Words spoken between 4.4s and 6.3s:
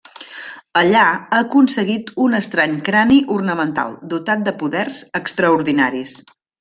de poders extraordinaris.